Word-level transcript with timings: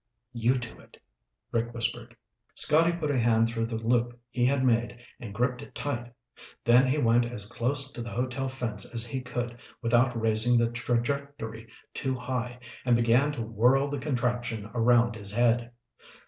"You 0.33 0.57
do 0.57 0.79
it," 0.79 0.97
Rick 1.51 1.75
whispered. 1.75 2.17
Scotty 2.55 2.91
put 2.91 3.11
a 3.11 3.19
hand 3.19 3.47
through 3.47 3.67
the 3.67 3.75
loop 3.75 4.19
he 4.31 4.45
had 4.47 4.65
made 4.65 4.97
and 5.19 5.31
gripped 5.31 5.61
it 5.61 5.75
tight, 5.75 6.11
then 6.65 6.87
he 6.87 6.97
went 6.97 7.27
as 7.27 7.45
close 7.45 7.91
to 7.91 8.01
the 8.01 8.09
hotel 8.09 8.49
fence 8.49 8.91
as 8.95 9.05
he 9.05 9.21
could 9.21 9.59
without 9.79 10.19
raising 10.19 10.57
the 10.57 10.71
trajectory 10.71 11.67
too 11.93 12.15
high 12.15 12.57
and 12.83 12.95
began 12.95 13.31
to 13.33 13.43
whirl 13.43 13.89
the 13.89 13.99
contraption 13.99 14.71
around 14.73 15.15
his 15.15 15.31
head. 15.31 15.71